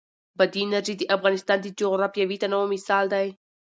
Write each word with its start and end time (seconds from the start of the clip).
بادي 0.37 0.59
انرژي 0.65 0.93
د 0.97 1.03
افغانستان 1.15 1.57
د 1.61 1.67
جغرافیوي 1.79 2.37
تنوع 2.43 2.65
مثال 2.75 3.05
دی. 3.13 3.27